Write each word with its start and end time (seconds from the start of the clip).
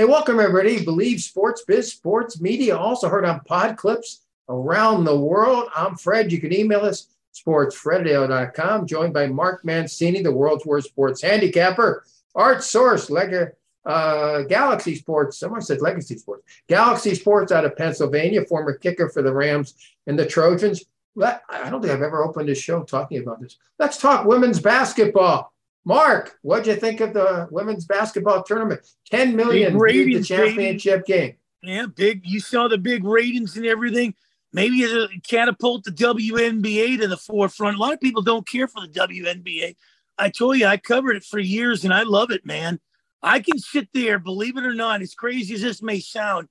Hey, 0.00 0.06
welcome 0.06 0.40
everybody. 0.40 0.82
Believe 0.82 1.20
Sports 1.20 1.62
Biz 1.66 1.92
Sports 1.92 2.40
Media, 2.40 2.74
also 2.74 3.06
heard 3.06 3.26
on 3.26 3.40
pod 3.40 3.76
clips 3.76 4.24
around 4.48 5.04
the 5.04 5.14
world. 5.14 5.68
I'm 5.76 5.94
Fred. 5.94 6.32
You 6.32 6.40
can 6.40 6.54
email 6.54 6.80
us 6.86 7.08
sportsfredadio.com, 7.34 8.86
joined 8.86 9.12
by 9.12 9.26
Mark 9.26 9.62
Mancini, 9.62 10.22
the 10.22 10.32
world's 10.32 10.64
worst 10.64 10.88
sports 10.88 11.20
handicapper, 11.20 12.06
Art 12.34 12.62
Source, 12.62 13.10
Leg- 13.10 13.50
uh, 13.84 14.40
Galaxy 14.44 14.94
Sports. 14.94 15.38
Someone 15.38 15.60
said 15.60 15.82
Legacy 15.82 16.16
Sports. 16.16 16.44
Galaxy 16.66 17.14
Sports 17.14 17.52
out 17.52 17.66
of 17.66 17.76
Pennsylvania, 17.76 18.46
former 18.46 18.72
kicker 18.72 19.10
for 19.10 19.20
the 19.20 19.34
Rams 19.34 19.74
and 20.06 20.18
the 20.18 20.24
Trojans. 20.24 20.82
I 21.22 21.68
don't 21.68 21.82
think 21.82 21.92
I've 21.92 22.00
ever 22.00 22.24
opened 22.24 22.48
a 22.48 22.54
show 22.54 22.84
talking 22.84 23.22
about 23.22 23.42
this. 23.42 23.58
Let's 23.78 23.98
talk 23.98 24.24
women's 24.24 24.60
basketball. 24.60 25.52
Mark, 25.84 26.38
what'd 26.42 26.66
you 26.66 26.76
think 26.76 27.00
of 27.00 27.14
the 27.14 27.48
women's 27.50 27.86
basketball 27.86 28.42
tournament? 28.42 28.86
10 29.10 29.34
million 29.34 29.78
ratings, 29.78 30.28
the 30.28 30.36
championship 30.36 31.06
game. 31.06 31.36
Yeah, 31.62 31.86
big. 31.86 32.22
You 32.24 32.40
saw 32.40 32.68
the 32.68 32.78
big 32.78 33.04
ratings 33.04 33.56
and 33.56 33.66
everything. 33.66 34.14
Maybe 34.52 34.82
it 34.82 34.90
uh, 34.90 35.08
catapult 35.26 35.84
the 35.84 35.92
WNBA 35.92 37.00
to 37.00 37.08
the 37.08 37.16
forefront. 37.16 37.76
A 37.76 37.80
lot 37.80 37.92
of 37.92 38.00
people 38.00 38.22
don't 38.22 38.46
care 38.46 38.66
for 38.66 38.80
the 38.80 38.92
WNBA. 38.92 39.76
I 40.18 40.28
told 40.28 40.58
you, 40.58 40.66
I 40.66 40.76
covered 40.76 41.16
it 41.16 41.24
for 41.24 41.38
years 41.38 41.84
and 41.84 41.94
I 41.94 42.02
love 42.02 42.30
it, 42.30 42.44
man. 42.44 42.80
I 43.22 43.40
can 43.40 43.58
sit 43.58 43.88
there, 43.92 44.18
believe 44.18 44.56
it 44.56 44.64
or 44.64 44.74
not, 44.74 45.02
as 45.02 45.14
crazy 45.14 45.54
as 45.54 45.62
this 45.62 45.82
may 45.82 46.00
sound, 46.00 46.48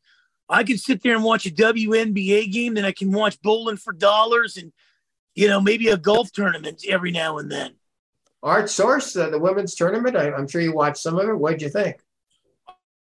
I 0.48 0.64
can 0.64 0.78
sit 0.78 1.04
there 1.04 1.16
and 1.16 1.24
watch 1.24 1.46
a 1.46 1.52
WNBA 1.52 2.52
game, 2.52 2.74
then 2.74 2.86
I 2.86 2.92
can 2.92 3.12
watch 3.12 3.42
bowling 3.42 3.78
for 3.78 3.94
dollars 3.94 4.58
and, 4.58 4.72
you 5.36 5.48
know, 5.48 5.62
maybe 5.62 5.90
a 5.90 5.98
golf 5.98 6.32
tournament 6.32 6.84
every 6.88 7.12
now 7.12 7.38
and 7.38 7.52
then. 7.52 7.76
Art 8.42 8.70
Source, 8.70 9.16
uh, 9.16 9.30
the 9.30 9.40
women's 9.40 9.76
tournament. 9.76 10.16
I, 10.16 10.28
am 10.28 10.48
sure 10.48 10.62
you 10.62 10.74
watched 10.74 10.98
some 10.98 11.18
of 11.20 11.28
it. 11.28 11.38
What'd 11.38 11.62
you 11.62 11.70
think? 11.70 11.98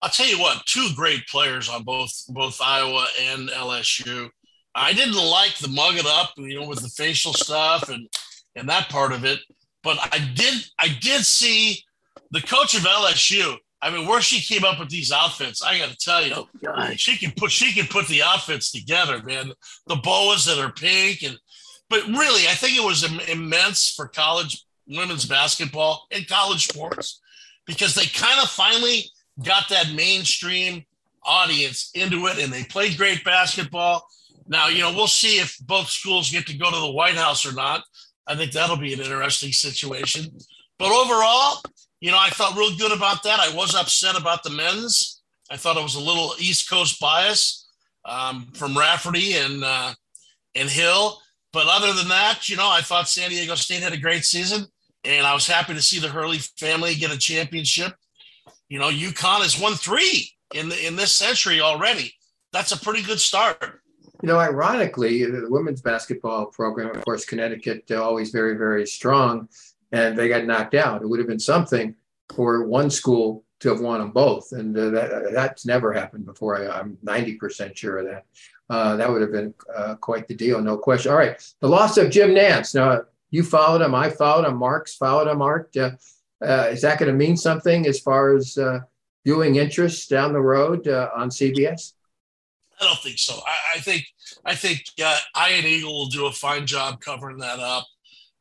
I'll 0.02 0.10
tell 0.10 0.28
you 0.28 0.40
what, 0.40 0.66
two 0.66 0.90
great 0.96 1.28
players 1.28 1.70
on 1.70 1.84
both 1.84 2.24
both 2.30 2.62
Iowa 2.62 3.06
and 3.22 3.50
LSU. 3.50 4.30
I 4.76 4.94
didn't 4.94 5.16
like 5.16 5.58
the 5.58 5.68
mug 5.68 5.96
it 5.96 6.06
up, 6.06 6.32
you 6.38 6.60
know, 6.60 6.68
with 6.68 6.82
the 6.82 6.90
facial 6.90 7.34
stuff 7.34 7.90
and 7.90 8.08
and 8.56 8.70
that 8.70 8.90
part 8.90 9.12
of 9.12 9.26
it. 9.26 9.40
But 9.84 9.98
I 10.02 10.20
did 10.36 10.64
I 10.78 10.90
did 11.02 11.26
see 11.26 11.84
the 12.32 12.42
coach 12.42 12.76
of 12.76 12.82
LSU. 12.82 13.56
I 13.82 13.90
mean, 13.90 14.08
where 14.08 14.22
she 14.22 14.42
came 14.42 14.66
up 14.66 14.78
with 14.78 14.90
these 14.90 15.12
outfits, 15.12 15.62
I 15.62 15.78
got 15.78 15.90
to 15.90 15.98
tell 15.98 16.26
you, 16.26 16.34
oh, 16.68 16.92
she 16.96 17.18
can 17.18 17.32
put 17.32 17.52
she 17.52 17.74
can 17.74 17.88
put 17.88 18.08
the 18.08 18.24
outfits 18.24 18.72
together, 18.72 19.24
man. 19.24 19.52
The 19.88 19.96
boas 19.96 20.46
that 20.46 20.60
are 20.60 20.72
pink 20.72 21.24
and, 21.24 21.38
but 21.90 22.06
really, 22.06 22.48
I 22.48 22.54
think 22.54 22.78
it 22.78 22.84
was 22.84 23.04
immense 23.30 23.94
for 23.96 24.08
college 24.08 24.64
women's 24.90 25.26
basketball 25.26 26.08
and 26.12 26.28
college 26.28 26.68
sports 26.68 27.22
because 27.66 27.94
they 27.94 28.06
kind 28.06 28.42
of 28.42 28.50
finally 28.50 29.06
got 29.44 29.70
that 29.70 29.94
mainstream 29.94 30.84
audience 31.24 31.92
into 31.94 32.26
it 32.28 32.40
and 32.40 32.52
they 32.52 32.64
played 32.64 32.98
great 32.98 33.24
basketball. 33.24 34.08
Now, 34.48 34.68
you 34.68 34.80
know, 34.80 34.92
we'll 34.92 35.08
see 35.08 35.40
if 35.40 35.58
both 35.60 35.88
schools 35.88 36.32
get 36.32 36.48
to 36.48 36.58
go 36.58 36.72
to 36.72 36.80
the 36.80 36.92
White 36.92 37.16
House 37.16 37.46
or 37.46 37.54
not. 37.54 37.84
I 38.26 38.36
think 38.36 38.52
that'll 38.52 38.78
be 38.78 38.94
an 38.94 39.00
interesting 39.00 39.52
situation. 39.52 40.26
But 40.80 40.92
overall, 40.92 41.62
you 42.00 42.12
know, 42.12 42.18
I 42.20 42.30
felt 42.30 42.58
real 42.58 42.76
good 42.78 42.92
about 42.92 43.24
that. 43.24 43.40
I 43.40 43.54
was 43.56 43.76
upset 43.76 44.20
about 44.20 44.44
the 44.44 44.50
men's. 44.50 45.22
I 45.52 45.58
thought 45.58 45.78
it 45.78 45.84
was 45.84 45.96
a 45.96 46.00
little 46.00 46.34
East 46.40 46.70
Coast 46.70 47.00
bias 47.00 47.68
um, 48.06 48.48
from 48.54 48.78
Raftery 48.78 49.34
and 49.34 49.64
uh, 49.64 49.94
and 50.56 50.70
Hill. 50.70 51.20
But 51.52 51.68
other 51.68 51.94
than 51.94 52.08
that, 52.10 52.48
you 52.48 52.56
know, 52.56 52.70
I 52.70 52.82
thought 52.82 53.10
San 53.10 53.30
Diego 53.30 53.56
State 53.56 53.82
had 53.82 53.94
a 53.94 53.98
great 53.98 54.24
season 54.24 54.68
and 55.04 55.26
I 55.26 55.34
was 55.34 55.48
happy 55.48 55.74
to 55.74 55.82
see 55.82 56.00
the 56.00 56.10
Hurley 56.10 56.38
family 56.38 56.96
get 56.96 57.14
a 57.14 57.18
championship. 57.18 57.94
You 58.68 58.80
know, 58.80 58.90
UConn 58.90 59.42
has 59.42 59.60
won 59.60 59.74
three 59.74 60.32
in 60.54 60.70
the 60.70 60.88
in 60.88 60.96
this 60.96 61.16
century 61.16 61.62
already. 61.62 62.14
That's 62.52 62.72
a 62.72 62.80
pretty 62.80 63.04
good 63.04 63.20
start. 63.20 63.82
You 64.22 64.28
know, 64.28 64.38
ironically, 64.38 65.24
the 65.24 65.48
women's 65.50 65.82
basketball 65.82 66.48
program, 66.48 66.96
of 66.96 67.06
course, 67.06 67.24
Connecticut, 67.26 67.90
always 67.92 68.32
very, 68.32 68.58
very 68.58 68.86
strong, 68.86 69.48
and 69.94 70.18
they 70.18 70.28
got 70.28 70.46
knocked 70.46 70.76
out. 70.76 71.02
It 71.02 71.08
would 71.08 71.20
have 71.20 71.28
been 71.28 71.40
something 71.40 71.96
for 72.36 72.66
one 72.66 72.90
school 72.90 73.46
to 73.62 73.70
have 73.70 73.80
won 73.80 74.00
them 74.00 74.12
both, 74.12 74.52
and 74.52 74.78
uh, 74.78 74.90
that 74.90 75.32
that's 75.34 75.66
never 75.66 75.94
happened 75.94 76.26
before. 76.26 76.58
I, 76.58 76.80
am 76.80 76.98
90% 77.04 77.76
sure 77.76 78.00
of 78.00 78.08
that. 78.08 78.26
Uh, 78.70 78.96
that 78.98 79.10
would 79.10 79.22
have 79.22 79.32
been 79.32 79.54
uh, 79.74 79.96
quite 79.96 80.28
the 80.28 80.36
deal, 80.36 80.62
no 80.62 80.78
question. 80.78 81.12
All 81.12 81.18
right, 81.18 81.42
the 81.60 81.70
loss 81.70 81.98
of 81.98 82.12
Jim 82.12 82.32
Nantz. 82.32 82.76
Now, 82.76 83.04
you 83.32 83.44
followed 83.44 83.82
him. 83.82 83.96
I 83.96 84.10
followed 84.10 84.46
him. 84.46 84.58
Mark's 84.58 84.96
followed 84.96 85.28
him. 85.28 85.40
Mark, 85.40 85.72
uh, 85.78 85.92
uh, 86.42 86.70
is 86.72 86.82
that 86.82 87.00
going 87.00 87.12
to 87.12 87.18
mean 87.18 87.38
something 87.38 87.86
as 87.88 88.00
far 88.00 88.36
as 88.36 88.58
uh, 88.58 88.80
viewing 89.26 89.58
interest 89.58 90.10
down 90.10 90.34
the 90.34 90.42
road 90.42 90.88
uh, 90.88 91.10
on 91.16 91.30
CBS? 91.30 91.94
I 92.80 92.86
don't 92.86 93.00
think 93.00 93.20
so. 93.20 93.36
I, 93.46 93.78
I 93.78 93.80
think 93.80 94.06
I 94.46 94.56
think 94.56 94.84
uh, 95.04 95.18
Eagle 95.50 95.94
will 95.94 96.06
do 96.08 96.28
a 96.28 96.32
fine 96.32 96.66
job 96.66 97.02
covering 97.02 97.38
that 97.40 97.60
up. 97.60 97.86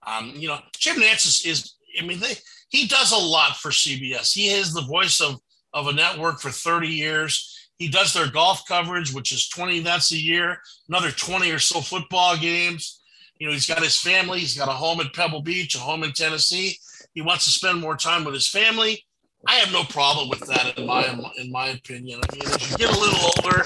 Um, 0.07 0.33
you 0.37 0.49
know, 0.49 0.59
Jim 0.79 0.97
Nantz 0.97 1.27
is, 1.27 1.43
is 1.45 1.75
I 2.01 2.07
mean, 2.07 2.21
they, 2.21 2.35
he 2.69 2.87
does 2.87 3.13
a 3.13 3.17
lot 3.17 3.57
for 3.57 3.71
CBS. 3.71 4.33
He 4.33 4.49
is 4.49 4.73
the 4.73 4.83
voice 4.83 5.21
of 5.21 5.41
of 5.75 5.89
a 5.89 5.93
network 5.93 6.41
for 6.41 6.51
30 6.51 6.89
years. 6.89 7.69
He 7.79 7.89
does 7.89 8.13
their 8.13 8.31
golf 8.31 8.67
coverage, 8.67 9.13
which 9.13 9.33
is 9.33 9.49
20 9.49 9.79
events 9.79 10.13
a 10.13 10.17
year, 10.17 10.59
another 10.89 11.11
20 11.11 11.51
or 11.51 11.59
so 11.59 11.81
football 11.81 12.37
games. 12.37 13.01
You 13.39 13.47
know, 13.47 13.53
he's 13.53 13.67
got 13.67 13.83
his 13.83 13.97
family. 13.97 14.41
He's 14.41 14.57
got 14.57 14.69
a 14.69 14.73
home 14.73 15.01
in 15.01 15.09
Pebble 15.11 15.43
Beach, 15.43 15.75
a 15.77 15.79
home 15.79 16.03
in 16.03 16.13
Tennessee. 16.13 16.77
He 17.15 17.23
wants 17.23 17.45
to 17.45 17.51
spend 17.51 17.81
more 17.81 17.97
time 17.97 18.25
with 18.25 18.35
his 18.35 18.49
family. 18.49 19.05
I 19.47 19.55
have 19.55 19.73
no 19.73 19.85
problem 19.85 20.29
with 20.29 20.41
that 20.41 20.77
in 20.77 20.87
my 20.87 21.05
in 21.37 21.53
my 21.53 21.69
opinion. 21.69 22.21
I 22.29 22.35
mean, 22.35 22.43
as 22.43 22.71
you 22.71 22.77
get 22.77 22.95
a 22.95 22.99
little 22.99 23.31
older, 23.37 23.63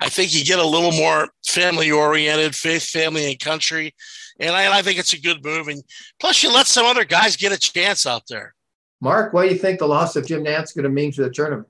I 0.00 0.08
think 0.08 0.34
you 0.34 0.44
get 0.44 0.58
a 0.58 0.66
little 0.66 0.92
more 0.92 1.28
family 1.46 1.90
oriented, 1.90 2.54
faith, 2.54 2.84
family, 2.84 3.30
and 3.30 3.38
country, 3.38 3.94
and 4.38 4.56
I, 4.56 4.78
I 4.78 4.82
think 4.82 4.98
it's 4.98 5.12
a 5.12 5.20
good 5.20 5.44
move. 5.44 5.68
And 5.68 5.82
plus, 6.18 6.42
you 6.42 6.52
let 6.52 6.66
some 6.66 6.86
other 6.86 7.04
guys 7.04 7.36
get 7.36 7.52
a 7.52 7.58
chance 7.58 8.06
out 8.06 8.22
there. 8.28 8.54
Mark, 9.02 9.34
what 9.34 9.42
do 9.42 9.48
you 9.50 9.58
think 9.58 9.78
the 9.78 9.88
loss 9.88 10.16
of 10.16 10.26
Jim 10.26 10.44
Nantz 10.44 10.74
going 10.74 10.84
to 10.84 10.88
mean 10.88 11.12
for 11.12 11.22
the 11.22 11.30
tournament? 11.30 11.68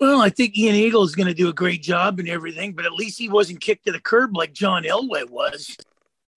Well, 0.00 0.20
I 0.20 0.30
think 0.30 0.56
Ian 0.56 0.76
Eagle 0.76 1.02
is 1.02 1.14
going 1.14 1.26
to 1.26 1.34
do 1.34 1.48
a 1.48 1.52
great 1.52 1.82
job 1.82 2.20
and 2.20 2.28
everything, 2.28 2.72
but 2.72 2.86
at 2.86 2.92
least 2.92 3.18
he 3.18 3.28
wasn't 3.28 3.60
kicked 3.60 3.84
to 3.86 3.92
the 3.92 4.00
curb 4.00 4.36
like 4.36 4.52
John 4.52 4.84
Elway 4.84 5.28
was. 5.28 5.76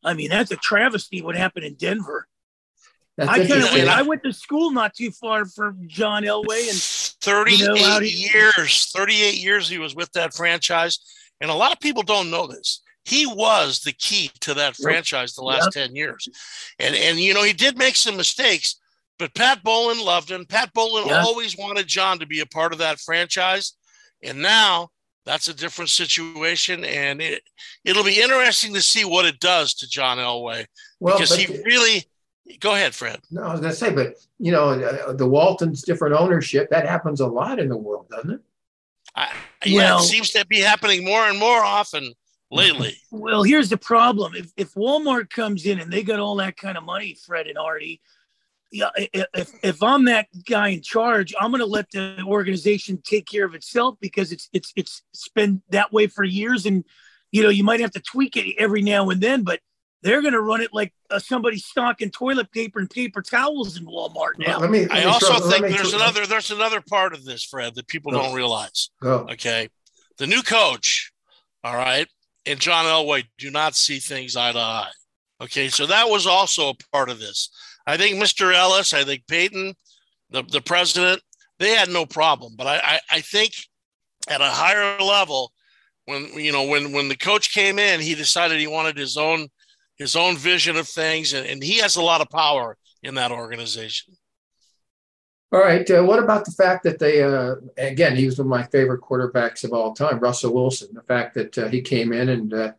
I 0.04 0.14
mean, 0.14 0.30
that's 0.30 0.52
a 0.52 0.56
travesty 0.58 1.22
what 1.22 1.36
happened 1.36 1.66
in 1.66 1.76
Denver. 1.76 2.28
That's 3.18 3.30
I 3.30 3.48
kind 3.48 3.64
of 3.64 3.72
went, 3.72 3.90
I 3.90 4.02
went 4.02 4.24
to 4.24 4.34
school 4.34 4.72
not 4.72 4.96
too 4.96 5.12
far 5.12 5.46
from 5.46 5.88
John 5.88 6.24
Elway 6.24 6.70
and 6.70 6.80
38 7.22 7.60
you 7.60 7.68
know, 7.68 8.00
he, 8.00 8.30
years, 8.34 8.92
38 8.96 9.38
years 9.38 9.70
he 9.70 9.78
was 9.78 9.96
with 9.96 10.12
that 10.14 10.34
franchise. 10.34 11.00
And 11.40 11.52
a 11.52 11.56
lot 11.56 11.72
of 11.72 11.80
people 11.80 12.04
don't 12.04 12.32
know 12.32 12.48
this. 12.48 12.82
He 13.04 13.26
was 13.26 13.82
the 13.82 13.94
key 13.94 14.32
to 14.42 14.54
that 14.54 14.76
franchise 14.76 15.34
the 15.34 15.44
last 15.44 15.76
yep. 15.76 15.88
10 15.88 15.96
years. 15.96 16.28
And 16.80 16.96
and 16.96 17.20
you 17.20 17.34
know, 17.34 17.44
he 17.44 17.54
did 17.54 17.78
make 17.78 17.96
some 17.96 18.16
mistakes, 18.16 18.80
but 19.18 19.34
Pat 19.34 19.64
Bowlen 19.64 20.04
loved 20.04 20.30
him. 20.30 20.46
Pat 20.46 20.72
Bowlen 20.74 21.08
yep. 21.08 21.24
always 21.24 21.58
wanted 21.58 21.88
John 21.88 22.20
to 22.20 22.28
be 22.28 22.42
a 22.42 22.46
part 22.46 22.74
of 22.74 22.80
that 22.80 23.00
franchise. 23.00 23.74
And 24.24 24.42
now 24.42 24.90
that's 25.26 25.48
a 25.48 25.54
different 25.54 25.90
situation, 25.90 26.84
and 26.84 27.22
it 27.22 27.44
it'll 27.86 28.04
be 28.04 28.22
interesting 28.22 28.74
to 28.74 28.82
see 28.82 29.06
what 29.06 29.26
it 29.26 29.40
does 29.40 29.74
to 29.76 29.90
John 29.90 30.18
Elway 30.18 30.66
well, 31.00 31.18
because 31.18 31.36
he 31.36 31.62
really. 31.64 32.06
Go 32.60 32.74
ahead, 32.74 32.94
Fred. 32.94 33.20
No, 33.32 33.44
I 33.44 33.52
was 33.52 33.62
going 33.62 33.72
to 33.72 33.78
say, 33.78 33.94
but 33.94 34.16
you 34.38 34.52
know, 34.52 34.72
uh, 34.72 35.14
the 35.14 35.28
Waltons' 35.28 35.84
different 35.84 36.16
ownership 36.16 36.70
that 36.70 36.86
happens 36.86 37.22
a 37.22 37.28
lot 37.28 37.60
in 37.60 37.70
the 37.70 37.78
world, 37.78 38.10
doesn't 38.10 38.32
it? 38.32 38.42
I, 39.16 39.32
yeah, 39.64 39.78
well, 39.78 40.00
it 40.00 40.08
seems 40.08 40.32
to 40.32 40.46
be 40.48 40.60
happening 40.60 41.06
more 41.06 41.30
and 41.30 41.40
more 41.40 41.64
often 41.64 42.14
lately. 42.50 42.96
Well, 43.12 43.44
here's 43.44 43.70
the 43.70 43.78
problem: 43.78 44.36
if 44.36 44.52
if 44.58 44.74
Walmart 44.74 45.30
comes 45.30 45.66
in 45.66 45.80
and 45.80 45.92
they 45.92 46.04
got 46.04 46.20
all 46.20 46.36
that 46.38 46.58
kind 46.58 46.78
of 46.78 46.84
money, 46.84 47.18
Fred 47.26 47.48
and 47.48 47.58
Artie, 47.58 48.02
yeah, 48.72 48.90
if 49.14 49.52
if 49.64 49.84
I'm 49.84 50.06
that 50.06 50.28
guy 50.46 50.70
in 50.70 50.82
charge, 50.82 51.34
I'm 51.40 51.52
going 51.52 51.60
to 51.60 51.66
let 51.66 51.92
the 51.92 52.24
organization 52.26 53.02
take 53.04 53.28
care 53.28 53.46
of 53.46 53.54
itself 53.54 53.98
because 54.00 54.32
it's 54.32 54.50
it's 54.54 54.72
it's 54.78 55.04
been 55.36 55.62
that 55.70 55.92
way 55.92 56.08
for 56.08 56.24
years, 56.24 56.66
and 56.66 56.86
you 57.32 57.44
know 57.44 57.50
you 57.50 57.66
might 57.66 57.82
have 57.82 57.92
to 57.92 58.00
tweak 58.00 58.38
it 58.38 58.56
every 58.58 58.82
now 58.82 59.10
and 59.10 59.20
then, 59.22 59.44
but 59.44 59.60
they're 60.04 60.22
going 60.22 60.34
to 60.34 60.42
run 60.42 60.62
it 60.62 60.74
like 60.74 60.94
uh, 61.10 61.20
somebody 61.20 61.58
stocking 61.58 62.10
toilet 62.10 62.52
paper 62.52 62.80
and 62.80 62.90
paper 62.90 63.22
towels 63.22 63.78
in 63.78 63.86
Walmart 63.86 64.40
now. 64.40 64.58
Let 64.60 64.72
me, 64.72 64.86
let 64.86 64.92
I 64.92 65.04
also 65.04 65.34
think 65.50 65.68
there's 65.68 65.94
another 65.94 66.26
there's 66.26 66.52
another 66.52 66.82
part 66.82 67.14
of 67.14 67.26
this, 67.26 67.44
Fred, 67.44 67.76
that 67.76 67.88
people 67.88 68.14
Go. 68.14 68.20
don't 68.20 68.34
realize. 68.34 68.90
Go. 69.02 69.28
Okay, 69.32 69.68
the 70.18 70.28
new 70.28 70.42
coach, 70.44 71.12
all 71.64 71.76
right, 71.76 72.08
and 72.46 72.58
John 72.58 72.86
Elway 72.86 73.26
do 73.38 73.52
not 73.52 73.76
see 73.76 74.00
things 74.00 74.38
eye 74.38 74.54
to 74.54 74.60
eye. 74.60 74.92
Okay, 75.42 75.68
so 75.70 75.88
that 75.88 76.10
was 76.10 76.26
also 76.26 76.70
a 76.70 76.74
part 76.94 77.10
of 77.10 77.20
this. 77.20 77.50
I 77.88 77.98
think 77.98 78.22
Mr. 78.22 78.54
Ellis, 78.54 78.94
I 78.94 79.04
think 79.04 79.28
Payton, 79.28 79.74
the, 80.30 80.44
the 80.44 80.62
president, 80.62 81.22
they 81.60 81.76
had 81.76 81.90
no 81.90 82.06
problem. 82.06 82.54
But 82.56 82.68
I, 82.68 82.78
I, 82.78 83.00
I 83.12 83.22
think 83.22 83.54
at 84.28 84.42
a 84.42 84.46
higher 84.46 85.00
level, 85.00 85.52
when 86.06 86.34
you 86.34 86.52
know 86.52 86.64
when 86.66 86.92
when 86.92 87.10
the 87.10 87.18
coach 87.18 87.54
came 87.54 87.78
in, 87.80 88.00
he 88.00 88.16
decided 88.16 88.60
he 88.60 88.68
wanted 88.68 88.98
his 88.98 89.18
own 89.18 89.48
his 89.98 90.16
own 90.16 90.36
vision 90.36 90.76
of 90.76 90.88
things, 90.88 91.34
and, 91.34 91.46
and 91.46 91.64
he 91.64 91.78
has 91.78 91.96
a 91.96 92.02
lot 92.02 92.22
of 92.22 92.30
power 92.30 92.78
in 93.04 93.16
that 93.16 93.32
organization. 93.32 94.16
All 95.54 95.60
right. 95.60 95.90
Uh, 95.90 96.04
what 96.04 96.24
about 96.24 96.46
the 96.46 96.52
fact 96.52 96.84
that 96.84 96.98
they, 96.98 97.22
uh, 97.22 97.56
again, 97.78 98.16
he 98.16 98.26
was 98.26 98.38
one 98.38 98.48
of 98.48 98.50
my 98.50 98.64
favorite 98.64 99.02
quarterbacks 99.02 99.66
of 99.66 99.74
all 99.74 99.94
time, 99.94 100.20
Russell 100.20 100.54
Wilson. 100.54 100.88
The 100.94 101.02
fact 101.02 101.34
that 101.36 101.58
uh, 101.58 101.68
he 101.68 101.82
came 101.82 102.14
in 102.14 102.30
and 102.30 102.54
uh, 102.54 102.72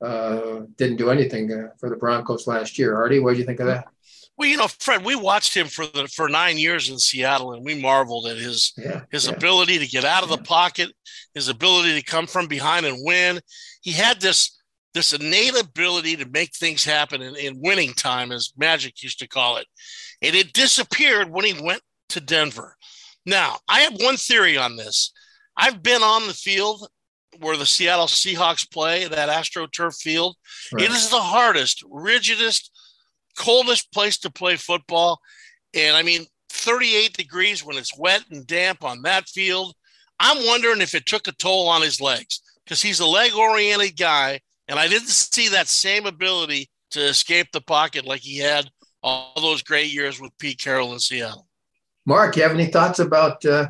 uh, 0.00 0.60
didn't 0.76 0.98
do 0.98 1.10
anything 1.10 1.52
uh, 1.52 1.70
for 1.78 1.90
the 1.90 1.96
Broncos 1.96 2.46
last 2.46 2.78
year. 2.78 2.94
Artie, 2.94 3.18
what 3.18 3.32
do 3.32 3.40
you 3.40 3.44
think 3.44 3.58
of 3.58 3.66
that? 3.66 3.88
Well, 4.36 4.48
you 4.48 4.56
know, 4.56 4.68
Fred, 4.68 5.04
we 5.04 5.14
watched 5.14 5.54
him 5.54 5.66
for 5.66 5.86
the 5.86 6.08
for 6.08 6.28
nine 6.28 6.56
years 6.56 6.88
in 6.88 6.98
Seattle, 6.98 7.52
and 7.52 7.64
we 7.64 7.80
marveled 7.80 8.26
at 8.26 8.38
his 8.38 8.72
yeah, 8.76 9.02
his 9.10 9.26
yeah. 9.26 9.34
ability 9.34 9.78
to 9.78 9.86
get 9.86 10.04
out 10.04 10.22
of 10.22 10.30
yeah. 10.30 10.36
the 10.36 10.42
pocket, 10.42 10.90
his 11.34 11.48
ability 11.48 11.98
to 11.98 12.04
come 12.04 12.26
from 12.26 12.46
behind 12.46 12.86
and 12.86 12.98
win. 13.00 13.40
He 13.82 13.92
had 13.92 14.20
this 14.20 14.58
this 14.94 15.12
innate 15.12 15.58
ability 15.58 16.16
to 16.16 16.28
make 16.28 16.54
things 16.54 16.84
happen 16.84 17.22
in, 17.22 17.36
in 17.36 17.60
winning 17.62 17.92
time, 17.94 18.32
as 18.32 18.52
Magic 18.56 19.02
used 19.02 19.18
to 19.20 19.28
call 19.28 19.58
it, 19.58 19.66
and 20.22 20.34
it 20.34 20.52
disappeared 20.52 21.30
when 21.30 21.44
he 21.44 21.62
went 21.62 21.82
to 22.10 22.20
Denver. 22.20 22.76
Now, 23.24 23.58
I 23.68 23.80
have 23.80 24.00
one 24.00 24.16
theory 24.16 24.56
on 24.56 24.76
this. 24.76 25.12
I've 25.56 25.82
been 25.82 26.02
on 26.02 26.26
the 26.26 26.34
field 26.34 26.88
where 27.38 27.56
the 27.56 27.66
Seattle 27.66 28.06
Seahawks 28.06 28.70
play, 28.70 29.06
that 29.06 29.28
AstroTurf 29.28 29.96
field. 29.96 30.36
Right. 30.72 30.84
It 30.84 30.90
is 30.90 31.10
the 31.10 31.20
hardest, 31.20 31.82
rigidest, 31.90 32.71
coldest 33.36 33.92
place 33.92 34.18
to 34.18 34.30
play 34.30 34.56
football. 34.56 35.20
And 35.74 35.96
I 35.96 36.02
mean, 36.02 36.26
38 36.50 37.14
degrees 37.14 37.64
when 37.64 37.76
it's 37.76 37.96
wet 37.98 38.24
and 38.30 38.46
damp 38.46 38.84
on 38.84 39.02
that 39.02 39.28
field. 39.28 39.74
I'm 40.20 40.46
wondering 40.46 40.80
if 40.80 40.94
it 40.94 41.06
took 41.06 41.26
a 41.26 41.32
toll 41.32 41.68
on 41.68 41.82
his 41.82 42.00
legs 42.00 42.40
because 42.64 42.82
he's 42.82 43.00
a 43.00 43.06
leg 43.06 43.32
oriented 43.34 43.98
guy. 43.98 44.40
And 44.68 44.78
I 44.78 44.86
didn't 44.88 45.08
see 45.08 45.48
that 45.48 45.68
same 45.68 46.06
ability 46.06 46.70
to 46.90 47.00
escape 47.00 47.48
the 47.52 47.60
pocket 47.60 48.04
like 48.04 48.20
he 48.20 48.38
had 48.38 48.70
all 49.02 49.32
those 49.36 49.62
great 49.62 49.92
years 49.92 50.20
with 50.20 50.36
Pete 50.38 50.60
Carroll 50.60 50.92
in 50.92 51.00
Seattle. 51.00 51.48
Mark, 52.06 52.36
you 52.36 52.42
have 52.42 52.52
any 52.52 52.66
thoughts 52.66 52.98
about 52.98 53.44
uh, 53.44 53.68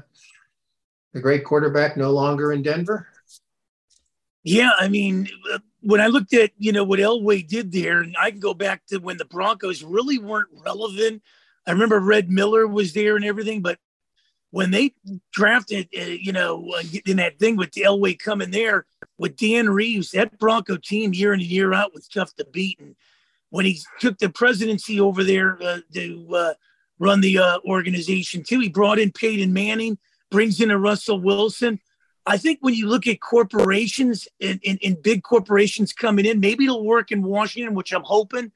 the 1.12 1.20
great 1.20 1.44
quarterback 1.44 1.97
no 1.97 2.11
longer 2.11 2.53
in 2.53 2.62
Denver? 2.62 3.06
Yeah, 4.43 4.70
I 4.79 4.88
mean, 4.88 5.29
uh, 5.53 5.58
when 5.82 6.00
I 6.00 6.06
looked 6.06 6.32
at 6.34 6.50
you 6.58 6.73
know 6.73 6.84
what 6.84 6.99
Elway 6.99 7.46
did 7.46 7.73
there, 7.73 8.00
and 8.00 8.17
I 8.20 8.31
can 8.31 8.40
go 8.40 8.55
back 8.55 8.87
to 8.87 8.99
when 8.99 9.17
the 9.17 9.25
Broncos 9.25 9.82
really 9.82 10.19
weren't 10.19 10.49
relevant. 10.64 11.23
I 11.67 11.73
remember 11.73 12.00
Red 12.00 12.31
Miller 12.31 12.67
was 12.67 12.93
there 12.93 13.17
and 13.17 13.25
everything, 13.25 13.62
but 13.62 13.79
when 14.52 14.70
they 14.70 14.94
drafted, 15.32 15.88
uh, 15.99 16.02
you 16.02 16.32
know, 16.32 16.70
uh, 16.76 16.82
in 17.06 17.17
that 17.17 17.38
thing 17.38 17.56
with 17.56 17.70
Elway 17.73 18.19
coming 18.19 18.50
there 18.50 18.84
with 19.17 19.37
Dan 19.37 19.69
Reeves, 19.70 20.11
that 20.11 20.38
Bronco 20.38 20.76
team 20.76 21.14
year 21.14 21.32
in 21.32 21.40
and 21.40 21.49
year 21.49 21.73
out 21.73 21.94
was 21.94 22.06
tough 22.06 22.34
to 22.37 22.44
beat. 22.52 22.79
And 22.79 22.94
when 23.49 23.64
he 23.64 23.81
took 23.99 24.19
the 24.19 24.29
presidency 24.29 25.00
over 25.00 25.25
there 25.25 25.61
uh, 25.62 25.79
to 25.94 26.34
uh, 26.34 26.55
run 26.99 27.23
the 27.23 27.38
uh, 27.38 27.58
organization 27.64 28.43
too, 28.43 28.61
he 28.61 28.69
brought 28.69 28.99
in 28.99 29.11
Peyton 29.11 29.55
Manning, 29.55 29.96
brings 30.31 30.61
in 30.61 30.70
a 30.70 30.79
Russell 30.79 31.20
Wilson. 31.20 31.81
I 32.26 32.36
think 32.36 32.58
when 32.60 32.74
you 32.74 32.88
look 32.88 33.06
at 33.06 33.20
corporations 33.20 34.28
and, 34.40 34.60
and, 34.66 34.78
and, 34.84 35.02
big 35.02 35.22
corporations 35.24 35.92
coming 35.92 36.24
in, 36.24 36.38
maybe 36.38 36.64
it'll 36.64 36.84
work 36.84 37.10
in 37.10 37.22
Washington, 37.22 37.74
which 37.74 37.92
I'm 37.92 38.04
hoping. 38.04 38.52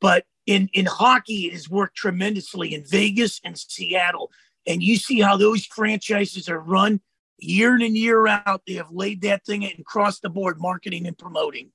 But 0.00 0.26
in, 0.44 0.68
in 0.74 0.84
hockey, 0.86 1.46
it 1.46 1.54
has 1.54 1.70
worked 1.70 1.96
tremendously 1.96 2.74
in 2.74 2.84
Vegas 2.84 3.40
and 3.42 3.56
Seattle. 3.56 4.30
And 4.66 4.82
you 4.82 4.96
see 4.96 5.20
how 5.20 5.36
those 5.36 5.64
franchises 5.64 6.48
are 6.48 6.60
run 6.60 7.00
year 7.38 7.74
in 7.76 7.82
and 7.82 7.96
year 7.96 8.26
out. 8.26 8.62
They 8.66 8.74
have 8.74 8.90
laid 8.90 9.22
that 9.22 9.44
thing 9.44 9.64
and 9.64 9.84
the 10.22 10.30
board 10.30 10.60
marketing 10.60 11.06
and 11.06 11.16
promoting. 11.16 11.70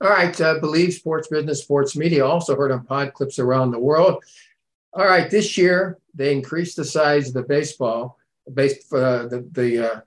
All 0.00 0.10
right. 0.10 0.38
Uh, 0.40 0.60
Believe 0.60 0.92
Sports 0.92 1.28
Business, 1.28 1.62
Sports 1.62 1.96
Media, 1.96 2.24
also 2.24 2.54
heard 2.54 2.70
on 2.70 2.84
pod 2.84 3.14
clips 3.14 3.38
around 3.38 3.70
the 3.70 3.78
world. 3.78 4.22
All 4.92 5.04
right. 5.04 5.30
This 5.30 5.58
year, 5.58 5.98
they 6.14 6.32
increased 6.32 6.76
the 6.76 6.84
size 6.84 7.28
of 7.28 7.34
the 7.34 7.42
baseball, 7.42 8.18
based 8.52 8.92
uh, 8.92 9.26
the, 9.26 9.48
the 9.52 9.92
uh, 9.92 10.00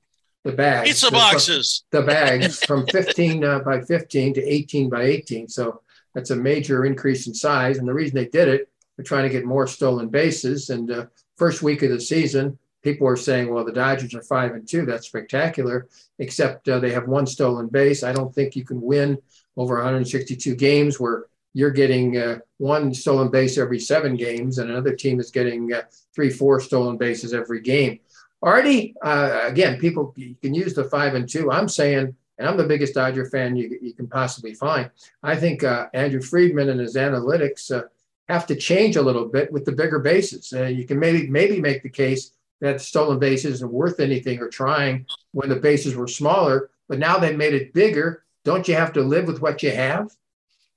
the 0.43 0.51
bags. 0.51 0.89
Pizza 0.89 1.11
boxes. 1.11 1.83
The 1.91 2.01
bags 2.01 2.63
from 2.63 2.85
15 2.87 3.43
uh, 3.43 3.59
by 3.59 3.81
15 3.81 4.33
to 4.35 4.43
18 4.43 4.89
by 4.89 5.03
18. 5.03 5.47
So 5.47 5.81
that's 6.13 6.31
a 6.31 6.35
major 6.35 6.85
increase 6.85 7.27
in 7.27 7.33
size. 7.33 7.77
And 7.77 7.87
the 7.87 7.93
reason 7.93 8.15
they 8.15 8.27
did 8.27 8.47
it, 8.47 8.69
they're 8.95 9.03
trying 9.03 9.23
to 9.23 9.29
get 9.29 9.45
more 9.45 9.67
stolen 9.67 10.09
bases. 10.09 10.69
And 10.69 10.91
uh, 10.91 11.05
first 11.37 11.61
week 11.61 11.83
of 11.83 11.91
the 11.91 12.01
season, 12.01 12.57
people 12.83 13.07
are 13.07 13.17
saying, 13.17 13.53
well, 13.53 13.65
the 13.65 13.71
Dodgers 13.71 14.13
are 14.15 14.23
five 14.23 14.53
and 14.53 14.67
two. 14.67 14.85
That's 14.85 15.07
spectacular, 15.07 15.87
except 16.19 16.67
uh, 16.67 16.79
they 16.79 16.91
have 16.91 17.07
one 17.07 17.27
stolen 17.27 17.67
base. 17.67 18.03
I 18.03 18.13
don't 18.13 18.33
think 18.33 18.55
you 18.55 18.65
can 18.65 18.81
win 18.81 19.17
over 19.57 19.75
162 19.75 20.55
games 20.55 20.99
where 20.99 21.25
you're 21.53 21.71
getting 21.71 22.17
uh, 22.17 22.39
one 22.57 22.93
stolen 22.93 23.29
base 23.29 23.57
every 23.57 23.79
seven 23.79 24.15
games 24.15 24.57
and 24.57 24.69
another 24.69 24.95
team 24.95 25.19
is 25.19 25.31
getting 25.31 25.73
uh, 25.73 25.81
three, 26.15 26.29
four 26.29 26.61
stolen 26.61 26.97
bases 26.97 27.33
every 27.33 27.61
game. 27.61 27.99
Artie, 28.41 28.95
uh, 29.03 29.41
again, 29.45 29.79
people 29.79 30.15
can 30.41 30.53
use 30.53 30.73
the 30.73 30.83
five 30.83 31.13
and 31.13 31.29
two. 31.29 31.51
I'm 31.51 31.67
saying, 31.67 32.15
and 32.37 32.47
I'm 32.47 32.57
the 32.57 32.63
biggest 32.65 32.95
Dodger 32.95 33.25
fan 33.25 33.55
you, 33.55 33.77
you 33.81 33.93
can 33.93 34.07
possibly 34.07 34.53
find. 34.55 34.89
I 35.21 35.35
think 35.35 35.63
uh, 35.63 35.87
Andrew 35.93 36.21
Friedman 36.21 36.69
and 36.69 36.79
his 36.79 36.95
analytics 36.95 37.71
uh, 37.71 37.83
have 38.27 38.47
to 38.47 38.55
change 38.55 38.95
a 38.95 39.01
little 39.01 39.25
bit 39.25 39.51
with 39.51 39.65
the 39.65 39.71
bigger 39.71 39.99
bases. 39.99 40.51
Uh, 40.51 40.63
you 40.63 40.85
can 40.85 40.97
maybe 40.97 41.27
maybe 41.27 41.61
make 41.61 41.83
the 41.83 41.89
case 41.89 42.31
that 42.61 42.81
stolen 42.81 43.19
bases 43.19 43.55
isn't 43.55 43.71
worth 43.71 43.99
anything 43.99 44.39
or 44.39 44.47
trying 44.47 45.05
when 45.31 45.49
the 45.49 45.55
bases 45.55 45.95
were 45.95 46.07
smaller, 46.07 46.69
but 46.87 46.99
now 46.99 47.17
they 47.17 47.35
made 47.35 47.53
it 47.53 47.73
bigger. 47.73 48.23
Don't 48.43 48.67
you 48.67 48.75
have 48.75 48.93
to 48.93 49.01
live 49.01 49.27
with 49.27 49.41
what 49.41 49.61
you 49.61 49.71
have? 49.71 50.11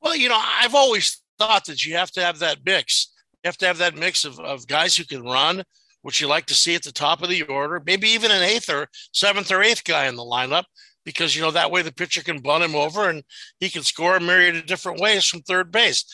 Well, 0.02 0.16
you 0.16 0.28
know, 0.28 0.40
I've 0.40 0.74
always 0.74 1.22
thought 1.38 1.64
that 1.66 1.84
you 1.84 1.94
have 1.94 2.10
to 2.12 2.22
have 2.22 2.38
that 2.40 2.58
mix. 2.64 3.12
You 3.42 3.48
have 3.48 3.58
to 3.58 3.66
have 3.66 3.78
that 3.78 3.96
mix 3.96 4.24
of, 4.24 4.38
of 4.40 4.66
guys 4.66 4.96
who 4.96 5.04
can 5.04 5.22
run 5.22 5.64
which 6.04 6.20
you 6.20 6.28
like 6.28 6.44
to 6.44 6.54
see 6.54 6.74
at 6.74 6.82
the 6.82 6.92
top 6.92 7.22
of 7.22 7.30
the 7.30 7.42
order, 7.44 7.82
maybe 7.86 8.10
even 8.10 8.30
an 8.30 8.42
eighth 8.42 8.68
or 8.68 8.86
seventh 9.12 9.50
or 9.50 9.62
eighth 9.62 9.82
guy 9.84 10.06
in 10.06 10.16
the 10.16 10.22
lineup, 10.22 10.64
because 11.02 11.34
you 11.34 11.40
know 11.40 11.50
that 11.50 11.70
way 11.70 11.80
the 11.80 11.90
pitcher 11.90 12.22
can 12.22 12.40
bunt 12.40 12.62
him 12.62 12.74
over 12.74 13.08
and 13.08 13.22
he 13.58 13.70
can 13.70 13.82
score 13.82 14.14
a 14.14 14.20
myriad 14.20 14.54
of 14.54 14.66
different 14.66 15.00
ways 15.00 15.24
from 15.24 15.40
third 15.40 15.72
base. 15.72 16.04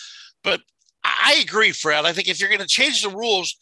But 0.44 0.60
I 1.02 1.42
agree, 1.44 1.72
Fred. 1.72 2.04
I 2.04 2.12
think 2.12 2.28
if 2.28 2.38
you're 2.38 2.48
going 2.48 2.60
to 2.60 2.68
change 2.68 3.02
the 3.02 3.08
rules, 3.08 3.56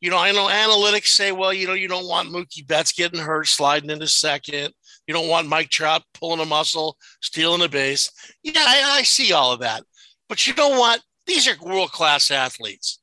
you 0.00 0.08
know, 0.08 0.18
I 0.18 0.30
know 0.30 0.46
analytics 0.46 1.08
say, 1.08 1.32
well, 1.32 1.52
you 1.52 1.66
know, 1.66 1.74
you 1.74 1.88
don't 1.88 2.06
want 2.06 2.28
Mookie 2.28 2.64
Betts 2.64 2.92
getting 2.92 3.18
hurt, 3.18 3.48
sliding 3.48 3.90
into 3.90 4.06
second. 4.06 4.72
You 5.08 5.14
don't 5.14 5.28
want 5.28 5.48
Mike 5.48 5.70
Trout 5.70 6.04
pulling 6.14 6.38
a 6.38 6.44
muscle, 6.44 6.96
stealing 7.22 7.62
a 7.62 7.68
base. 7.68 8.08
Yeah, 8.44 8.52
I, 8.56 8.98
I 8.98 9.02
see 9.02 9.32
all 9.32 9.52
of 9.52 9.58
that. 9.60 9.82
But 10.28 10.46
you 10.46 10.54
know 10.54 10.78
what? 10.78 11.00
These 11.26 11.48
are 11.48 11.56
world 11.60 11.90
class 11.90 12.30
athletes. 12.30 13.00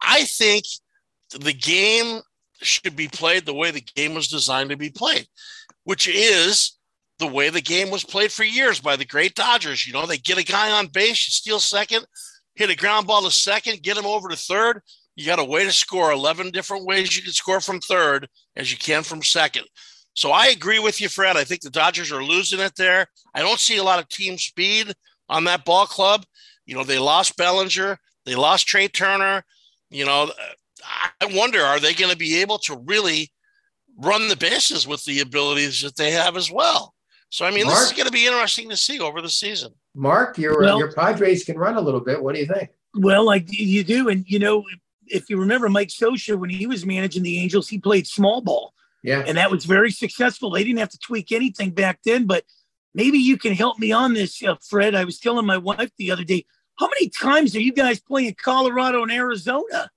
I 0.00 0.24
think 0.24 0.64
the 1.30 1.52
game 1.52 2.20
should 2.60 2.96
be 2.96 3.08
played 3.08 3.46
the 3.46 3.54
way 3.54 3.70
the 3.70 3.84
game 3.94 4.14
was 4.14 4.28
designed 4.28 4.70
to 4.70 4.76
be 4.76 4.90
played, 4.90 5.26
which 5.84 6.08
is 6.08 6.78
the 7.18 7.26
way 7.26 7.50
the 7.50 7.60
game 7.60 7.90
was 7.90 8.04
played 8.04 8.32
for 8.32 8.44
years 8.44 8.80
by 8.80 8.96
the 8.96 9.04
great 9.04 9.34
Dodgers. 9.34 9.86
You 9.86 9.92
know, 9.92 10.06
they 10.06 10.18
get 10.18 10.38
a 10.38 10.44
guy 10.44 10.70
on 10.70 10.86
base, 10.86 11.26
you 11.26 11.32
steal 11.32 11.60
second, 11.60 12.06
hit 12.54 12.70
a 12.70 12.76
ground 12.76 13.06
ball 13.06 13.22
to 13.22 13.30
second, 13.30 13.82
get 13.82 13.96
him 13.96 14.06
over 14.06 14.28
to 14.28 14.36
third. 14.36 14.80
You 15.16 15.26
got 15.26 15.40
a 15.40 15.44
way 15.44 15.64
to 15.64 15.72
score 15.72 16.12
11 16.12 16.50
different 16.52 16.86
ways 16.86 17.16
you 17.16 17.22
can 17.22 17.32
score 17.32 17.60
from 17.60 17.80
third 17.80 18.28
as 18.56 18.70
you 18.70 18.78
can 18.78 19.02
from 19.02 19.22
second. 19.22 19.64
So 20.14 20.30
I 20.30 20.46
agree 20.46 20.78
with 20.78 21.00
you, 21.00 21.08
Fred. 21.08 21.36
I 21.36 21.44
think 21.44 21.60
the 21.60 21.70
Dodgers 21.70 22.12
are 22.12 22.22
losing 22.22 22.60
it 22.60 22.74
there. 22.76 23.06
I 23.34 23.40
don't 23.40 23.60
see 23.60 23.78
a 23.78 23.84
lot 23.84 24.00
of 24.00 24.08
team 24.08 24.38
speed 24.38 24.92
on 25.28 25.44
that 25.44 25.64
ball 25.64 25.86
club. 25.86 26.24
You 26.66 26.74
know, 26.74 26.84
they 26.84 26.98
lost 26.98 27.36
Bellinger, 27.36 27.98
they 28.26 28.34
lost 28.34 28.66
Trea 28.66 28.88
Turner. 28.88 29.44
You 29.90 30.04
know, 30.04 30.30
I 30.84 31.26
wonder, 31.26 31.60
are 31.60 31.80
they 31.80 31.94
going 31.94 32.10
to 32.10 32.16
be 32.16 32.40
able 32.40 32.58
to 32.60 32.76
really 32.76 33.30
run 33.96 34.28
the 34.28 34.36
bases 34.36 34.86
with 34.86 35.04
the 35.04 35.20
abilities 35.20 35.82
that 35.82 35.96
they 35.96 36.12
have 36.12 36.36
as 36.36 36.50
well? 36.50 36.94
So, 37.30 37.44
I 37.44 37.50
mean, 37.50 37.66
Mark, 37.66 37.76
this 37.76 37.90
is 37.90 37.92
going 37.92 38.06
to 38.06 38.12
be 38.12 38.26
interesting 38.26 38.70
to 38.70 38.76
see 38.76 39.00
over 39.00 39.20
the 39.20 39.28
season. 39.28 39.72
Mark, 39.94 40.38
your 40.38 40.60
well, 40.60 40.78
your 40.78 40.92
Padres 40.92 41.44
can 41.44 41.58
run 41.58 41.76
a 41.76 41.80
little 41.80 42.00
bit. 42.00 42.22
What 42.22 42.34
do 42.34 42.40
you 42.40 42.46
think? 42.46 42.70
Well, 42.94 43.24
like 43.24 43.46
you 43.48 43.84
do, 43.84 44.08
and 44.08 44.24
you 44.26 44.38
know, 44.38 44.64
if 45.06 45.28
you 45.28 45.38
remember 45.38 45.68
Mike 45.68 45.88
Scioscia 45.88 46.38
when 46.38 46.50
he 46.50 46.66
was 46.66 46.86
managing 46.86 47.22
the 47.22 47.38
Angels, 47.38 47.68
he 47.68 47.78
played 47.78 48.06
small 48.06 48.40
ball. 48.40 48.72
Yeah, 49.02 49.24
and 49.26 49.36
that 49.36 49.50
was 49.50 49.64
very 49.64 49.90
successful. 49.90 50.50
They 50.50 50.64
didn't 50.64 50.78
have 50.78 50.90
to 50.90 50.98
tweak 50.98 51.32
anything 51.32 51.70
back 51.70 52.00
then, 52.04 52.26
but 52.26 52.44
maybe 52.94 53.18
you 53.18 53.36
can 53.36 53.52
help 53.52 53.78
me 53.78 53.92
on 53.92 54.14
this, 54.14 54.42
uh, 54.42 54.56
Fred. 54.62 54.94
I 54.94 55.04
was 55.04 55.18
telling 55.18 55.46
my 55.46 55.58
wife 55.58 55.90
the 55.98 56.10
other 56.10 56.24
day, 56.24 56.46
how 56.78 56.88
many 56.88 57.08
times 57.10 57.54
are 57.54 57.60
you 57.60 57.72
guys 57.72 58.00
playing 58.00 58.36
Colorado 58.42 59.02
and 59.02 59.12
Arizona? 59.12 59.90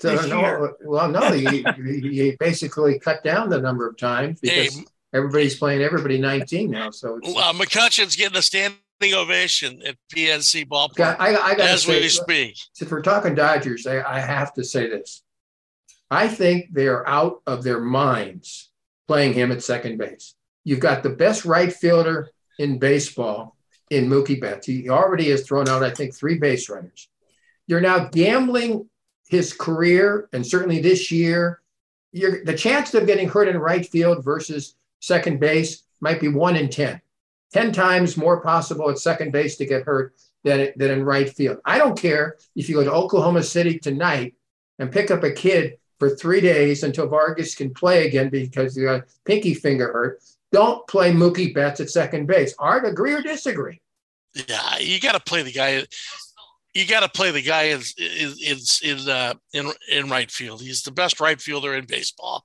So, 0.00 0.26
no, 0.26 0.74
well, 0.84 1.08
no, 1.08 1.32
you, 1.32 1.64
you 1.78 2.36
basically 2.38 2.98
cut 2.98 3.22
down 3.22 3.48
the 3.48 3.60
number 3.60 3.88
of 3.88 3.96
times 3.96 4.40
because 4.40 4.76
hey, 4.76 4.84
everybody's 5.12 5.56
playing 5.56 5.82
everybody 5.82 6.18
19 6.18 6.70
now. 6.70 6.90
So 6.90 7.16
uh, 7.16 7.52
McCutchen's 7.52 8.16
getting 8.16 8.36
a 8.36 8.42
standing 8.42 8.78
ovation 9.12 9.82
at 9.84 9.96
PNC 10.14 10.68
ballpark 10.68 11.16
I, 11.18 11.34
I 11.34 11.52
as 11.54 11.82
say, 11.82 12.00
we 12.00 12.08
speak. 12.08 12.56
If 12.80 12.90
we're 12.90 13.02
talking 13.02 13.34
Dodgers, 13.34 13.86
I, 13.86 14.02
I 14.02 14.20
have 14.20 14.54
to 14.54 14.64
say 14.64 14.88
this. 14.88 15.22
I 16.10 16.28
think 16.28 16.72
they 16.72 16.88
are 16.88 17.06
out 17.08 17.40
of 17.46 17.64
their 17.64 17.80
minds 17.80 18.70
playing 19.08 19.32
him 19.32 19.50
at 19.50 19.62
second 19.62 19.98
base. 19.98 20.34
You've 20.64 20.80
got 20.80 21.02
the 21.02 21.10
best 21.10 21.44
right 21.44 21.72
fielder 21.72 22.30
in 22.58 22.78
baseball 22.78 23.56
in 23.90 24.08
Mookie 24.08 24.40
Betts. 24.40 24.66
He 24.66 24.88
already 24.88 25.30
has 25.30 25.46
thrown 25.46 25.68
out, 25.68 25.82
I 25.82 25.90
think, 25.90 26.14
three 26.14 26.38
base 26.38 26.68
runners. 26.68 27.08
You're 27.66 27.80
now 27.80 28.08
gambling 28.08 28.88
his 29.32 29.54
career 29.54 30.28
and 30.34 30.46
certainly 30.46 30.78
this 30.78 31.10
year 31.10 31.62
the 32.12 32.54
chance 32.54 32.92
of 32.92 33.06
getting 33.06 33.26
hurt 33.26 33.48
in 33.48 33.56
right 33.56 33.88
field 33.88 34.22
versus 34.22 34.74
second 35.00 35.40
base 35.40 35.84
might 36.02 36.20
be 36.20 36.28
one 36.28 36.54
in 36.54 36.68
10. 36.68 37.00
10 37.54 37.72
times 37.72 38.18
more 38.18 38.42
possible 38.42 38.90
at 38.90 38.98
second 38.98 39.32
base 39.32 39.56
to 39.56 39.64
get 39.64 39.84
hurt 39.84 40.14
than, 40.44 40.68
than 40.76 40.90
in 40.90 41.02
right 41.02 41.30
field. 41.30 41.56
I 41.64 41.78
don't 41.78 41.98
care 41.98 42.36
if 42.54 42.68
you 42.68 42.74
go 42.74 42.84
to 42.84 42.92
Oklahoma 42.92 43.42
City 43.42 43.78
tonight 43.78 44.34
and 44.78 44.92
pick 44.92 45.10
up 45.10 45.22
a 45.22 45.30
kid 45.30 45.78
for 45.98 46.10
three 46.10 46.42
days 46.42 46.82
until 46.82 47.08
Vargas 47.08 47.54
can 47.54 47.72
play 47.72 48.06
again 48.06 48.28
because 48.28 48.76
he 48.76 48.82
got 48.82 49.04
pinky 49.24 49.54
finger 49.54 49.90
hurt. 49.90 50.22
Don't 50.50 50.86
play 50.88 51.10
Mookie 51.10 51.54
Betts 51.54 51.80
at 51.80 51.88
second 51.88 52.26
base. 52.26 52.54
Art, 52.58 52.86
agree 52.86 53.14
or 53.14 53.22
disagree? 53.22 53.80
Yeah, 54.46 54.76
you 54.76 55.00
got 55.00 55.12
to 55.12 55.20
play 55.20 55.42
the 55.42 55.52
guy. 55.52 55.84
You 56.74 56.86
got 56.86 57.00
to 57.00 57.08
play 57.08 57.30
the 57.30 57.42
guy 57.42 57.64
in 57.64 57.82
in 57.98 58.58
in 58.82 59.08
uh, 59.08 59.34
in 59.52 59.70
in 59.90 60.08
right 60.08 60.30
field. 60.30 60.62
He's 60.62 60.82
the 60.82 60.90
best 60.90 61.20
right 61.20 61.40
fielder 61.40 61.74
in 61.74 61.84
baseball. 61.84 62.44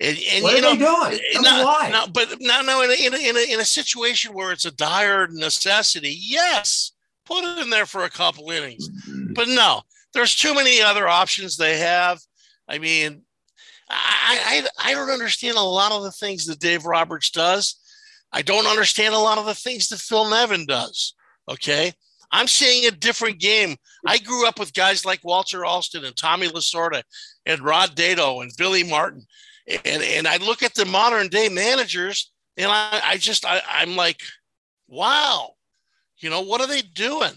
And, 0.00 0.18
and 0.32 0.42
what 0.42 0.52
you 0.52 0.58
are 0.58 0.62
know, 0.62 1.08
they 1.08 1.18
doing? 1.18 1.42
No, 1.42 1.64
why? 1.64 1.90
No, 1.92 2.06
but 2.06 2.40
no, 2.40 2.62
no. 2.62 2.82
In 2.82 2.90
a, 2.90 3.06
in, 3.06 3.14
a, 3.14 3.28
in, 3.28 3.36
a, 3.36 3.52
in 3.54 3.60
a 3.60 3.64
situation 3.64 4.32
where 4.32 4.50
it's 4.50 4.64
a 4.64 4.70
dire 4.70 5.28
necessity, 5.28 6.16
yes, 6.18 6.92
put 7.26 7.44
it 7.44 7.58
in 7.58 7.70
there 7.70 7.86
for 7.86 8.04
a 8.04 8.10
couple 8.10 8.50
innings. 8.50 8.88
Mm-hmm. 8.88 9.34
But 9.34 9.48
no, 9.48 9.82
there's 10.14 10.34
too 10.34 10.54
many 10.54 10.80
other 10.80 11.06
options 11.06 11.56
they 11.56 11.78
have. 11.78 12.18
I 12.66 12.78
mean, 12.78 13.22
I, 13.88 14.64
I 14.78 14.90
I 14.90 14.94
don't 14.94 15.10
understand 15.10 15.56
a 15.56 15.62
lot 15.62 15.92
of 15.92 16.02
the 16.02 16.12
things 16.12 16.46
that 16.46 16.60
Dave 16.60 16.86
Roberts 16.86 17.30
does. 17.30 17.76
I 18.32 18.42
don't 18.42 18.66
understand 18.66 19.14
a 19.14 19.18
lot 19.18 19.38
of 19.38 19.46
the 19.46 19.54
things 19.54 19.88
that 19.88 20.00
Phil 20.00 20.28
Nevin 20.30 20.66
does. 20.66 21.14
Okay. 21.48 21.92
I'm 22.32 22.46
seeing 22.46 22.86
a 22.86 22.90
different 22.90 23.38
game. 23.38 23.76
I 24.06 24.18
grew 24.18 24.46
up 24.46 24.58
with 24.58 24.74
guys 24.74 25.04
like 25.04 25.20
Walter 25.24 25.64
Alston 25.64 26.04
and 26.04 26.16
Tommy 26.16 26.48
Lasorda 26.48 27.02
and 27.46 27.60
Rod 27.60 27.96
Dedeaux 27.96 28.42
and 28.42 28.52
Billy 28.56 28.84
Martin. 28.84 29.26
And, 29.84 30.02
and 30.02 30.26
I 30.26 30.36
look 30.38 30.62
at 30.62 30.74
the 30.74 30.84
modern 30.84 31.28
day 31.28 31.48
managers 31.48 32.32
and 32.56 32.70
I, 32.70 33.00
I 33.04 33.16
just, 33.16 33.44
I, 33.44 33.60
I'm 33.68 33.96
like, 33.96 34.20
wow, 34.88 35.52
you 36.18 36.30
know, 36.30 36.42
what 36.42 36.60
are 36.60 36.66
they 36.66 36.82
doing? 36.82 37.32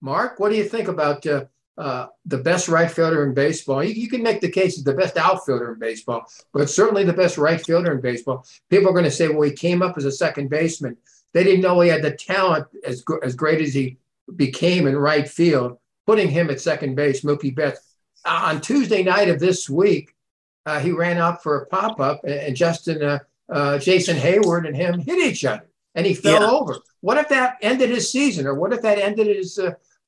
Mark, 0.00 0.40
what 0.40 0.50
do 0.50 0.56
you 0.56 0.64
think 0.64 0.88
about 0.88 1.26
uh, 1.26 1.44
uh, 1.82 2.06
the 2.26 2.38
best 2.38 2.68
right 2.68 2.88
fielder 2.88 3.24
in 3.24 3.34
baseball? 3.34 3.82
You, 3.82 3.92
you, 3.92 4.08
can 4.08 4.22
make 4.22 4.40
the 4.40 4.48
case 4.48 4.78
as 4.78 4.84
the 4.84 4.94
best 4.94 5.16
outfielder 5.16 5.72
in 5.72 5.80
baseball, 5.80 6.26
but 6.52 6.70
certainly 6.70 7.02
the 7.02 7.12
best 7.12 7.38
right 7.38 7.60
fielder 7.60 7.90
in 7.90 8.00
baseball. 8.00 8.46
People 8.70 8.90
are 8.90 8.92
going 8.92 9.04
to 9.04 9.10
say, 9.10 9.26
well, 9.26 9.42
he 9.42 9.52
came 9.52 9.82
up 9.82 9.98
as 9.98 10.04
a 10.04 10.12
second 10.12 10.48
baseman. 10.48 10.96
They 11.34 11.42
didn't 11.42 11.62
know 11.62 11.80
he 11.80 11.88
had 11.88 12.02
the 12.02 12.12
talent 12.12 12.68
as, 12.86 13.02
as 13.24 13.34
great 13.34 13.60
as 13.60 13.74
he 13.74 13.96
became 14.36 14.86
in 14.86 14.96
right 14.96 15.28
field, 15.28 15.76
putting 16.06 16.28
him 16.28 16.50
at 16.50 16.60
second 16.60 16.94
base, 16.94 17.22
Mookie 17.22 17.54
Betts. 17.54 17.80
Uh, 18.24 18.42
on 18.44 18.60
Tuesday 18.60 19.02
night 19.02 19.28
of 19.28 19.40
this 19.40 19.68
week, 19.68 20.14
uh, 20.66 20.78
he 20.78 20.92
ran 20.92 21.18
up 21.18 21.42
for 21.42 21.62
a 21.62 21.66
pop 21.66 21.98
up, 21.98 22.20
and 22.22 22.54
Justin, 22.54 23.02
uh, 23.02 23.18
uh, 23.48 23.78
Jason 23.78 24.16
Heyward, 24.16 24.68
and 24.68 24.76
him 24.76 25.00
hit 25.00 25.18
each 25.18 25.44
other, 25.44 25.66
and 25.96 26.06
he 26.06 26.14
fell 26.14 26.42
yeah. 26.42 26.48
over. 26.48 26.78
What 27.00 27.18
if 27.18 27.28
that 27.30 27.56
ended 27.60 27.90
his 27.90 28.12
season, 28.12 28.46
or 28.46 28.54
what 28.54 28.72
if 28.72 28.82
that 28.82 28.98
ended 28.98 29.26
his 29.26 29.58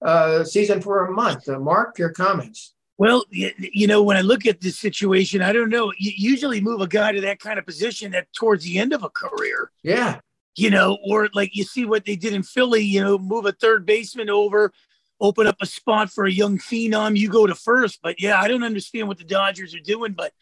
uh, 0.04 0.44
season 0.44 0.80
for 0.80 1.06
a 1.06 1.12
month? 1.12 1.48
Mark, 1.48 1.98
your 1.98 2.10
comments. 2.10 2.74
Well, 2.96 3.24
you 3.30 3.88
know, 3.88 4.04
when 4.04 4.16
I 4.16 4.20
look 4.20 4.46
at 4.46 4.60
this 4.60 4.78
situation, 4.78 5.42
I 5.42 5.52
don't 5.52 5.68
know. 5.70 5.92
You 5.98 6.12
usually 6.14 6.60
move 6.60 6.80
a 6.80 6.86
guy 6.86 7.10
to 7.10 7.20
that 7.22 7.40
kind 7.40 7.58
of 7.58 7.66
position 7.66 8.14
at 8.14 8.32
towards 8.32 8.64
the 8.64 8.78
end 8.78 8.92
of 8.92 9.02
a 9.02 9.10
career. 9.10 9.72
Yeah 9.82 10.20
you 10.56 10.70
know, 10.70 10.98
or 11.04 11.28
like 11.34 11.54
you 11.54 11.64
see 11.64 11.84
what 11.84 12.04
they 12.04 12.16
did 12.16 12.32
in 12.32 12.42
Philly, 12.42 12.82
you 12.82 13.02
know, 13.02 13.18
move 13.18 13.46
a 13.46 13.52
third 13.52 13.84
baseman 13.84 14.30
over, 14.30 14.72
open 15.20 15.46
up 15.46 15.56
a 15.60 15.66
spot 15.66 16.10
for 16.10 16.26
a 16.26 16.32
young 16.32 16.58
phenom, 16.58 17.16
you 17.16 17.28
go 17.28 17.46
to 17.46 17.54
first. 17.54 18.00
But 18.02 18.20
yeah, 18.20 18.40
I 18.40 18.48
don't 18.48 18.62
understand 18.62 19.08
what 19.08 19.18
the 19.18 19.24
Dodgers 19.24 19.74
are 19.74 19.80
doing. 19.80 20.12
But 20.12 20.32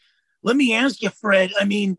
let 0.43 0.57
me 0.57 0.75
ask 0.75 1.03
you, 1.03 1.11
Fred. 1.11 1.53
I 1.59 1.65
mean, 1.65 1.97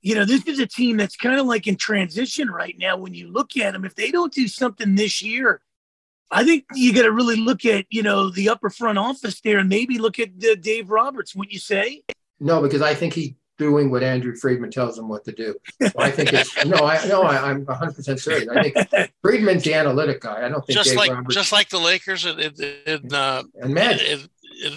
you 0.00 0.14
know, 0.14 0.24
this 0.24 0.46
is 0.46 0.58
a 0.58 0.66
team 0.66 0.96
that's 0.96 1.16
kind 1.16 1.38
of 1.38 1.46
like 1.46 1.66
in 1.66 1.76
transition 1.76 2.50
right 2.50 2.76
now. 2.78 2.96
When 2.96 3.14
you 3.14 3.30
look 3.30 3.56
at 3.56 3.72
them, 3.72 3.84
if 3.84 3.94
they 3.94 4.10
don't 4.10 4.32
do 4.32 4.48
something 4.48 4.94
this 4.94 5.22
year, 5.22 5.60
I 6.32 6.44
think 6.44 6.64
you 6.74 6.94
got 6.94 7.02
to 7.02 7.12
really 7.12 7.36
look 7.36 7.64
at, 7.66 7.84
you 7.90 8.02
know, 8.02 8.30
the 8.30 8.48
upper 8.48 8.70
front 8.70 8.98
office 8.98 9.40
there 9.42 9.58
and 9.58 9.68
maybe 9.68 9.98
look 9.98 10.18
at 10.18 10.30
uh, 10.42 10.54
Dave 10.58 10.90
Roberts, 10.90 11.36
wouldn't 11.36 11.52
you 11.52 11.58
say? 11.58 12.02
No, 12.40 12.62
because 12.62 12.80
I 12.80 12.94
think 12.94 13.12
he 13.12 13.36
doing 13.58 13.90
what 13.90 14.02
Andrew 14.02 14.34
Friedman 14.34 14.70
tells 14.70 14.98
him 14.98 15.08
what 15.08 15.24
to 15.26 15.32
do. 15.32 15.54
So 15.80 15.92
I 15.98 16.10
think 16.10 16.32
it's 16.32 16.64
no, 16.64 16.78
I 16.78 17.06
no, 17.06 17.22
I, 17.22 17.50
am 17.50 17.64
100 17.64 17.94
percent 17.94 18.18
certain. 18.20 18.50
I 18.50 18.70
think 18.70 19.12
Friedman's 19.22 19.62
the 19.62 19.74
analytic 19.74 20.22
guy. 20.22 20.44
I 20.44 20.48
don't 20.48 20.66
think 20.66 20.76
just 20.76 20.90
Dave 20.90 20.98
like 20.98 21.10
Roberts, 21.12 21.34
just 21.34 21.52
like 21.52 21.68
the 21.68 21.78
Lakers 21.78 22.24
and, 22.24 22.40
and, 22.86 23.12
uh, 23.12 23.44
and 23.60 23.74
Magic. 23.74 24.28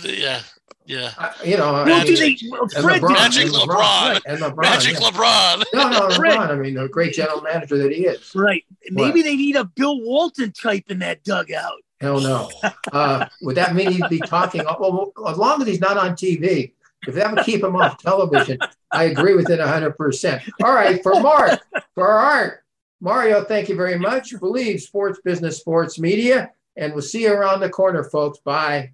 yeah. 0.03 0.41
Yeah, 0.87 1.11
uh, 1.17 1.31
you 1.43 1.57
know, 1.57 1.73
well, 1.73 1.85
Magic, 1.85 2.19
they, 2.19 2.35
Fred, 2.79 3.01
LeBron, 3.01 3.09
Magic 3.09 3.47
LeBron, 3.47 3.67
LeBron, 3.67 4.21
and 4.27 4.39
LeBron, 4.39 4.61
Magic 4.61 4.93
yeah. 4.93 5.09
LeBron. 5.09 5.63
No, 5.73 5.89
no, 5.89 5.99
LeBron. 6.09 6.49
I 6.49 6.55
mean, 6.55 6.75
the 6.75 6.87
great 6.87 7.13
general 7.13 7.41
manager 7.41 7.77
that 7.79 7.91
he 7.91 8.05
is. 8.05 8.33
Right. 8.35 8.63
Maybe 8.91 9.19
what? 9.19 9.23
they 9.25 9.35
need 9.35 9.55
a 9.55 9.65
Bill 9.65 9.99
Walton 10.01 10.51
type 10.51 10.85
in 10.89 10.99
that 10.99 11.23
dugout. 11.23 11.81
Hell 12.01 12.19
no. 12.19 12.51
Uh, 12.91 13.25
would 13.41 13.55
that 13.55 13.73
mean 13.73 13.91
he'd 13.91 14.09
be 14.09 14.19
talking? 14.19 14.63
Well, 14.63 15.11
as 15.27 15.37
long 15.37 15.61
as 15.61 15.67
he's 15.67 15.79
not 15.79 15.97
on 15.97 16.11
TV, 16.11 16.73
if 17.07 17.15
that 17.15 17.33
would 17.33 17.45
keep 17.45 17.63
him 17.63 17.75
off 17.75 17.97
television, 17.97 18.59
I 18.91 19.05
agree 19.05 19.35
with 19.35 19.49
it 19.49 19.59
100%. 19.59 20.49
All 20.63 20.73
right, 20.73 21.01
for 21.01 21.19
Mark, 21.19 21.61
for 21.93 22.07
Art, 22.07 22.63
Mario, 23.01 23.43
thank 23.43 23.69
you 23.69 23.75
very 23.75 23.97
much. 23.97 24.37
Believe 24.39 24.81
Sports 24.81 25.19
Business 25.23 25.57
Sports 25.57 25.99
Media, 25.99 26.51
and 26.75 26.93
we'll 26.93 27.01
see 27.01 27.23
you 27.23 27.33
around 27.33 27.59
the 27.59 27.69
corner, 27.69 28.03
folks. 28.03 28.39
Bye. 28.39 28.91